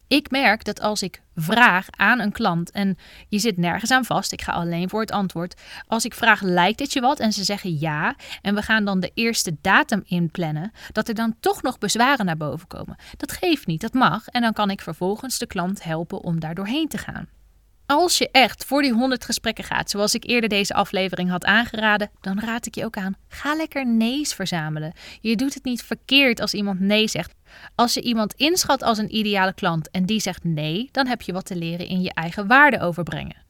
Ik 0.09 0.31
merk 0.31 0.65
dat 0.65 0.81
als 0.81 1.03
ik 1.03 1.23
vraag 1.35 1.87
aan 1.91 2.21
een 2.21 2.33
klant 2.33 2.71
en 2.71 2.97
je 3.29 3.39
zit 3.39 3.57
nergens 3.57 3.91
aan 3.91 4.05
vast, 4.05 4.33
ik 4.33 4.43
ga 4.43 4.53
alleen 4.53 4.89
voor 4.89 5.01
het 5.01 5.11
antwoord. 5.11 5.61
Als 5.87 6.05
ik 6.05 6.15
vraag, 6.15 6.41
lijkt 6.41 6.81
het 6.81 6.93
je 6.93 7.01
wat? 7.01 7.21
En 7.21 7.33
ze 7.33 7.45
zeggen 7.45 7.79
ja, 7.79 8.17
en 8.43 8.55
we 8.55 8.63
gaan 8.63 8.85
dan 8.85 9.01
de 9.01 9.11
eerste 9.15 9.57
datum 9.61 10.03
inplannen, 10.07 10.73
dat 10.93 11.09
er 11.09 11.15
dan 11.15 11.35
toch 11.41 11.63
nog 11.63 11.79
bezwaren 11.79 12.27
naar 12.27 12.37
boven 12.37 12.67
komen. 12.67 12.97
Dat 13.17 13.33
geeft 13.33 13.67
niet, 13.67 13.81
dat 13.81 13.93
mag. 13.93 14.27
En 14.27 14.41
dan 14.41 14.53
kan 14.53 14.71
ik 14.71 14.81
vervolgens 14.81 15.39
de 15.39 15.47
klant 15.47 15.83
helpen 15.83 16.23
om 16.23 16.41
daar 16.41 16.55
doorheen 16.55 16.89
te 16.89 16.99
gaan. 16.99 17.29
Als 17.87 18.19
je 18.19 18.29
echt 18.31 18.65
voor 18.65 18.83
die 18.83 18.93
100 18.93 19.25
gesprekken 19.25 19.65
gaat, 19.65 19.91
zoals 19.91 20.15
ik 20.15 20.25
eerder 20.25 20.49
deze 20.49 20.75
aflevering 20.75 21.31
had 21.31 21.45
aangeraden, 21.45 22.11
dan 22.21 22.41
raad 22.41 22.67
ik 22.67 22.75
je 22.75 22.85
ook 22.85 22.97
aan: 22.97 23.17
ga 23.29 23.55
lekker 23.55 23.87
nee's 23.87 24.35
verzamelen. 24.35 24.93
Je 25.21 25.37
doet 25.37 25.55
het 25.55 25.65
niet 25.65 25.83
verkeerd 25.83 26.41
als 26.41 26.55
iemand 26.55 26.81
nee 26.81 27.09
zegt. 27.09 27.35
Als 27.75 27.95
je 27.95 28.03
iemand 28.03 28.35
inschat 28.35 28.83
als 28.83 28.99
een 28.99 29.17
ideale 29.17 29.55
klant 29.55 29.91
en 29.91 30.07
die 30.07 30.21
zegt 30.21 30.45
nee, 30.45 30.89
dan 30.93 31.07
heb 31.07 31.23
je 31.23 31.33
wat 31.33 31.47
te 31.47 31.57
leren 31.57 31.89
in 31.89 32.01
je 32.01 32.13
eigen 32.13 32.47
waarde 32.47 32.81
overbrengen. 32.81 33.43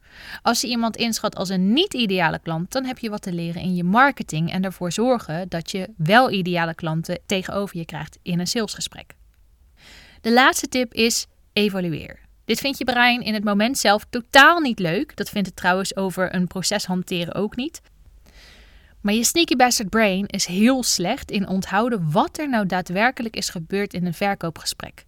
Als 0.43 0.61
je 0.61 0.69
iemand 0.69 0.97
inschat 0.97 1.37
als 1.37 1.49
een 1.49 1.73
niet-ideale 1.73 2.39
klant, 2.39 2.73
dan 2.73 2.85
heb 2.85 2.99
je 2.99 3.11
wat 3.11 3.23
te 3.23 3.33
leren 3.33 3.63
in 3.63 3.75
je 3.75 3.85
marketing 3.85 4.53
en 4.53 4.65
ervoor 4.65 4.93
zorgen 4.93 5.49
dat 5.49 5.71
je 5.71 5.89
wel 5.97 6.31
ideale 6.31 6.75
klanten 6.75 7.19
tegenover 7.27 7.77
je 7.77 7.85
krijgt 7.85 8.19
in 8.23 8.41
een 8.41 8.47
salesgesprek. 8.47 9.15
De 10.21 10.33
laatste 10.33 10.69
tip 10.69 10.95
is 10.95 11.27
evalueer. 11.53 12.19
Dit 12.45 12.61
vindt 12.61 12.79
je 12.79 12.85
brein 12.85 13.23
in 13.23 13.35
het 13.35 13.45
moment 13.45 13.79
zelf 13.79 14.07
totaal 14.11 14.61
niet 14.61 14.79
leuk. 14.79 15.17
Dat 15.17 15.29
vindt 15.29 15.47
het 15.47 15.57
trouwens 15.57 15.97
over 15.97 16.35
een 16.35 16.47
proces 16.47 16.85
hanteren 16.85 17.35
ook 17.35 17.57
niet. 17.57 17.81
Maar 19.05 19.15
je 19.15 19.25
sneaky 19.25 19.57
bastard 19.57 19.89
brain 19.91 20.27
is 20.27 20.47
heel 20.47 20.83
slecht 20.83 21.31
in 21.31 21.49
onthouden 21.49 22.11
wat 22.11 22.39
er 22.39 22.49
nou 22.49 22.67
daadwerkelijk 22.67 23.37
is 23.37 23.49
gebeurd 23.49 23.95
in 23.95 24.07
een 24.07 24.15
verkoopgesprek. 24.15 25.05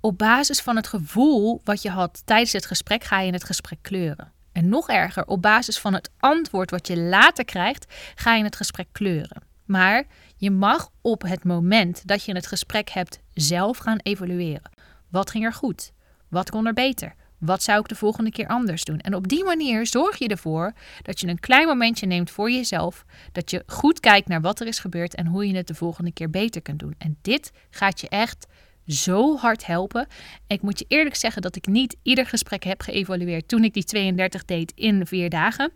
Op 0.00 0.18
basis 0.18 0.60
van 0.60 0.76
het 0.76 0.86
gevoel 0.86 1.60
wat 1.64 1.82
je 1.82 1.90
had 1.90 2.22
tijdens 2.24 2.52
het 2.52 2.66
gesprek 2.66 3.04
ga 3.04 3.20
je 3.20 3.32
het 3.32 3.44
gesprek 3.44 3.78
kleuren. 3.82 4.32
En 4.52 4.68
nog 4.68 4.88
erger, 4.88 5.26
op 5.26 5.42
basis 5.42 5.78
van 5.78 5.94
het 5.94 6.10
antwoord 6.18 6.70
wat 6.70 6.86
je 6.86 6.98
later 6.98 7.44
krijgt, 7.44 7.94
ga 8.14 8.34
je 8.34 8.44
het 8.44 8.56
gesprek 8.56 8.88
kleuren. 8.92 9.42
Maar 9.64 10.04
je 10.36 10.50
mag 10.50 10.90
op 11.00 11.22
het 11.22 11.44
moment 11.44 12.06
dat 12.06 12.24
je 12.24 12.34
het 12.34 12.46
gesprek 12.46 12.90
hebt 12.90 13.18
zelf 13.32 13.78
gaan 13.78 13.98
evalueren. 14.02 14.70
Wat 15.10 15.30
ging 15.30 15.44
er 15.44 15.52
goed? 15.52 15.92
Wat 16.28 16.50
kon 16.50 16.66
er 16.66 16.74
beter? 16.74 17.14
Wat 17.44 17.62
zou 17.62 17.80
ik 17.80 17.88
de 17.88 17.94
volgende 17.94 18.30
keer 18.30 18.46
anders 18.46 18.84
doen? 18.84 18.98
En 18.98 19.14
op 19.14 19.28
die 19.28 19.44
manier 19.44 19.86
zorg 19.86 20.18
je 20.18 20.28
ervoor 20.28 20.72
dat 21.02 21.20
je 21.20 21.28
een 21.28 21.40
klein 21.40 21.66
momentje 21.66 22.06
neemt 22.06 22.30
voor 22.30 22.50
jezelf. 22.50 23.04
Dat 23.32 23.50
je 23.50 23.62
goed 23.66 24.00
kijkt 24.00 24.28
naar 24.28 24.40
wat 24.40 24.60
er 24.60 24.66
is 24.66 24.78
gebeurd 24.78 25.14
en 25.14 25.26
hoe 25.26 25.46
je 25.46 25.56
het 25.56 25.66
de 25.66 25.74
volgende 25.74 26.12
keer 26.12 26.30
beter 26.30 26.62
kunt 26.62 26.78
doen. 26.78 26.94
En 26.98 27.16
dit 27.22 27.52
gaat 27.70 28.00
je 28.00 28.08
echt 28.08 28.46
zo 28.86 29.36
hard 29.36 29.66
helpen. 29.66 30.06
ik 30.46 30.62
moet 30.62 30.78
je 30.78 30.84
eerlijk 30.88 31.16
zeggen 31.16 31.42
dat 31.42 31.56
ik 31.56 31.66
niet 31.66 31.96
ieder 32.02 32.26
gesprek 32.26 32.64
heb 32.64 32.80
geëvalueerd 32.80 33.48
toen 33.48 33.64
ik 33.64 33.74
die 33.74 33.84
32 33.84 34.44
deed 34.44 34.72
in 34.74 35.06
vier 35.06 35.30
dagen. 35.30 35.72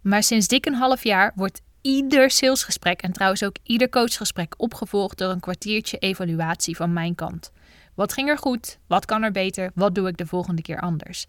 Maar 0.00 0.22
sinds 0.22 0.48
dik 0.48 0.66
een 0.66 0.74
half 0.74 1.04
jaar 1.04 1.32
wordt 1.34 1.60
ieder 1.80 2.30
salesgesprek 2.30 3.02
en 3.02 3.12
trouwens 3.12 3.44
ook 3.44 3.56
ieder 3.62 3.88
coachgesprek 3.88 4.54
opgevolgd 4.56 5.18
door 5.18 5.30
een 5.30 5.40
kwartiertje 5.40 5.98
evaluatie 5.98 6.76
van 6.76 6.92
mijn 6.92 7.14
kant. 7.14 7.52
Wat 7.94 8.12
ging 8.12 8.28
er 8.28 8.38
goed? 8.38 8.78
Wat 8.86 9.04
kan 9.04 9.22
er 9.22 9.32
beter? 9.32 9.70
Wat 9.74 9.94
doe 9.94 10.08
ik 10.08 10.16
de 10.16 10.26
volgende 10.26 10.62
keer 10.62 10.80
anders? 10.80 11.26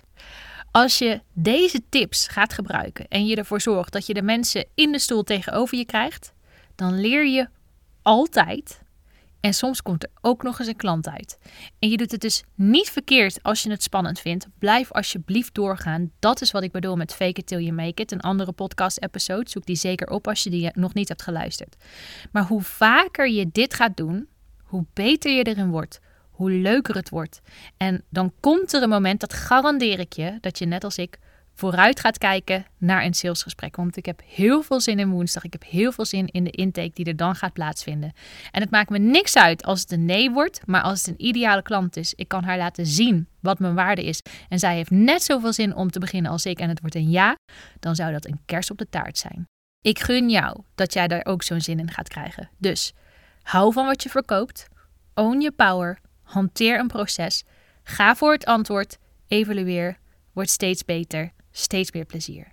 Als 0.71 0.97
je 0.97 1.21
deze 1.33 1.81
tips 1.89 2.27
gaat 2.27 2.53
gebruiken 2.53 3.07
en 3.07 3.25
je 3.25 3.35
ervoor 3.35 3.61
zorgt 3.61 3.93
dat 3.93 4.05
je 4.05 4.13
de 4.13 4.21
mensen 4.21 4.65
in 4.75 4.91
de 4.91 4.99
stoel 4.99 5.23
tegenover 5.23 5.77
je 5.77 5.85
krijgt, 5.85 6.33
dan 6.75 6.99
leer 6.99 7.27
je 7.27 7.47
altijd. 8.01 8.81
En 9.39 9.53
soms 9.53 9.81
komt 9.81 10.03
er 10.03 10.09
ook 10.21 10.43
nog 10.43 10.59
eens 10.59 10.67
een 10.67 10.75
klant 10.75 11.09
uit. 11.09 11.37
En 11.79 11.89
je 11.89 11.97
doet 11.97 12.11
het 12.11 12.21
dus 12.21 12.43
niet 12.55 12.89
verkeerd 12.89 13.43
als 13.43 13.63
je 13.63 13.69
het 13.69 13.83
spannend 13.83 14.19
vindt. 14.19 14.47
Blijf 14.59 14.91
alsjeblieft 14.91 15.53
doorgaan. 15.53 16.11
Dat 16.19 16.41
is 16.41 16.51
wat 16.51 16.63
ik 16.63 16.71
bedoel 16.71 16.95
met 16.95 17.13
Fake 17.13 17.39
It 17.39 17.47
Till 17.47 17.59
You 17.59 17.71
Make 17.71 18.01
It. 18.01 18.11
Een 18.11 18.21
andere 18.21 18.51
podcast-episode. 18.51 19.49
Zoek 19.49 19.65
die 19.65 19.75
zeker 19.75 20.09
op 20.09 20.27
als 20.27 20.43
je 20.43 20.49
die 20.49 20.71
nog 20.73 20.93
niet 20.93 21.07
hebt 21.07 21.21
geluisterd. 21.21 21.75
Maar 22.31 22.43
hoe 22.43 22.61
vaker 22.61 23.29
je 23.29 23.49
dit 23.51 23.73
gaat 23.73 23.97
doen, 23.97 24.27
hoe 24.63 24.85
beter 24.93 25.31
je 25.31 25.43
erin 25.43 25.69
wordt 25.69 25.99
hoe 26.33 26.51
leuker 26.51 26.95
het 26.95 27.09
wordt. 27.09 27.41
En 27.77 28.03
dan 28.09 28.33
komt 28.39 28.73
er 28.73 28.83
een 28.83 28.89
moment, 28.89 29.19
dat 29.19 29.33
garandeer 29.33 29.99
ik 29.99 30.13
je, 30.13 30.37
dat 30.41 30.59
je 30.59 30.65
net 30.65 30.83
als 30.83 30.97
ik 30.97 31.19
vooruit 31.55 31.99
gaat 31.99 32.17
kijken 32.17 32.65
naar 32.77 33.03
een 33.03 33.13
salesgesprek. 33.13 33.75
Want 33.75 33.97
ik 33.97 34.05
heb 34.05 34.21
heel 34.25 34.61
veel 34.61 34.81
zin 34.81 34.99
in 34.99 35.09
woensdag. 35.09 35.43
Ik 35.43 35.53
heb 35.53 35.63
heel 35.67 35.91
veel 35.91 36.05
zin 36.05 36.27
in 36.27 36.43
de 36.43 36.51
intake 36.51 36.91
die 36.93 37.05
er 37.05 37.15
dan 37.15 37.35
gaat 37.35 37.53
plaatsvinden. 37.53 38.13
En 38.51 38.61
het 38.61 38.71
maakt 38.71 38.89
me 38.89 38.97
niks 38.97 39.35
uit 39.35 39.63
als 39.63 39.81
het 39.81 39.91
een 39.91 40.05
nee 40.05 40.31
wordt, 40.31 40.61
maar 40.65 40.81
als 40.81 40.99
het 40.99 41.07
een 41.07 41.25
ideale 41.25 41.61
klant 41.61 41.97
is. 41.97 42.13
Ik 42.13 42.27
kan 42.27 42.43
haar 42.43 42.57
laten 42.57 42.85
zien 42.85 43.27
wat 43.39 43.59
mijn 43.59 43.75
waarde 43.75 44.03
is. 44.03 44.21
En 44.49 44.59
zij 44.59 44.75
heeft 44.75 44.91
net 44.91 45.23
zoveel 45.23 45.53
zin 45.53 45.75
om 45.75 45.91
te 45.91 45.99
beginnen 45.99 46.31
als 46.31 46.45
ik 46.45 46.59
en 46.59 46.69
het 46.69 46.79
wordt 46.79 46.95
een 46.95 47.09
ja, 47.09 47.35
dan 47.79 47.95
zou 47.95 48.11
dat 48.11 48.25
een 48.25 48.41
kers 48.45 48.71
op 48.71 48.77
de 48.77 48.89
taart 48.89 49.17
zijn. 49.17 49.47
Ik 49.81 49.99
gun 49.99 50.29
jou 50.29 50.61
dat 50.75 50.93
jij 50.93 51.07
daar 51.07 51.25
ook 51.25 51.43
zo'n 51.43 51.61
zin 51.61 51.79
in 51.79 51.91
gaat 51.91 52.07
krijgen. 52.07 52.49
Dus 52.57 52.93
hou 53.41 53.73
van 53.73 53.85
wat 53.85 54.03
je 54.03 54.09
verkoopt. 54.09 54.67
Own 55.13 55.39
your 55.39 55.55
power. 55.55 55.99
Hanteer 56.33 56.79
een 56.79 56.87
proces. 56.87 57.43
Ga 57.83 58.15
voor 58.15 58.31
het 58.31 58.45
antwoord. 58.45 58.97
Evalueer. 59.27 59.97
Word 60.33 60.49
steeds 60.49 60.85
beter. 60.85 61.31
Steeds 61.51 61.91
meer 61.91 62.05
plezier. 62.05 62.51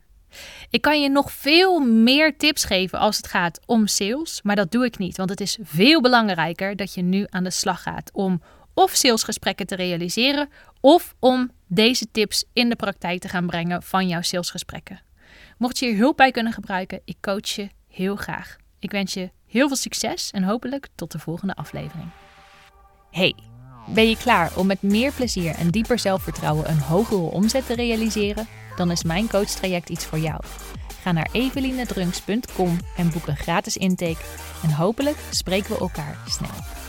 Ik 0.71 0.83
kan 0.83 1.03
je 1.03 1.09
nog 1.09 1.33
veel 1.33 1.81
meer 1.81 2.37
tips 2.37 2.65
geven 2.65 2.99
als 2.99 3.17
het 3.17 3.27
gaat 3.27 3.61
om 3.67 3.87
sales, 3.87 4.43
maar 4.43 4.57
dat 4.57 4.71
doe 4.71 4.85
ik 4.85 4.99
niet, 4.99 5.17
want 5.17 5.31
het 5.31 5.41
is 5.41 5.59
veel 5.63 6.01
belangrijker 6.01 6.77
dat 6.77 6.95
je 6.95 7.03
nu 7.03 7.27
aan 7.29 7.45
de 7.45 7.51
slag 7.51 7.83
gaat 7.83 8.11
om 8.13 8.43
of 8.75 8.91
salesgesprekken 8.91 9.67
te 9.67 9.75
realiseren 9.75 10.49
of 10.81 11.15
om 11.19 11.51
deze 11.67 12.11
tips 12.11 12.45
in 12.53 12.69
de 12.69 12.77
praktijk 12.77 13.21
te 13.21 13.29
gaan 13.29 13.47
brengen 13.47 13.83
van 13.83 14.09
jouw 14.09 14.23
salesgesprekken. 14.23 15.03
Mocht 15.59 15.79
je 15.79 15.87
hier 15.87 15.97
hulp 15.97 16.17
bij 16.17 16.31
kunnen 16.31 16.53
gebruiken, 16.53 17.01
ik 17.05 17.17
coach 17.21 17.49
je 17.49 17.69
heel 17.89 18.17
graag. 18.17 18.57
Ik 18.79 18.91
wens 18.91 19.15
je 19.15 19.31
heel 19.47 19.67
veel 19.67 19.77
succes 19.77 20.31
en 20.31 20.43
hopelijk 20.43 20.89
tot 20.95 21.13
de 21.13 21.19
volgende 21.19 21.55
aflevering. 21.55 22.09
Hey, 23.11 23.35
ben 23.87 24.09
je 24.09 24.17
klaar 24.17 24.51
om 24.57 24.67
met 24.67 24.83
meer 24.83 25.13
plezier 25.13 25.55
en 25.55 25.71
dieper 25.71 25.99
zelfvertrouwen 25.99 26.71
een 26.71 26.79
hogere 26.81 27.21
omzet 27.21 27.67
te 27.67 27.75
realiseren? 27.75 28.49
Dan 28.77 28.91
is 28.91 29.03
mijn 29.03 29.29
coachtraject 29.29 29.89
iets 29.89 30.05
voor 30.05 30.19
jou. 30.19 30.41
Ga 31.03 31.13
naar 31.13 31.29
evelinedrunks.com 31.33 32.79
en 32.97 33.11
boek 33.11 33.27
een 33.27 33.37
gratis 33.37 33.77
intake. 33.77 34.25
En 34.63 34.71
hopelijk 34.71 35.17
spreken 35.31 35.71
we 35.71 35.79
elkaar 35.79 36.19
snel. 36.27 36.80